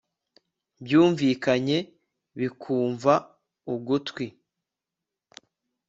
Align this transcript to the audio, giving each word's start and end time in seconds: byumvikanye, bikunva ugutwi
byumvikanye, 0.83 1.77
bikunva 2.39 3.13
ugutwi 3.73 4.25